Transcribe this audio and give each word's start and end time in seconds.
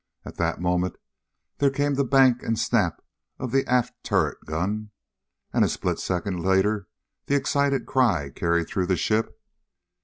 At 0.25 0.37
that 0.37 0.59
moment 0.59 0.95
there 1.59 1.69
came 1.69 1.93
the 1.93 2.03
bank 2.03 2.41
and 2.41 2.57
snap 2.57 3.03
of 3.37 3.51
the 3.51 3.67
aft 3.67 3.93
turret 4.03 4.39
guns. 4.47 4.89
And 5.53 5.63
a 5.63 5.69
split 5.69 5.99
second 5.99 6.41
later 6.43 6.87
the 7.27 7.35
excited 7.35 7.85
cry 7.85 8.31
carried 8.31 8.67
through 8.67 8.87
the 8.87 8.97
ship. 8.97 9.39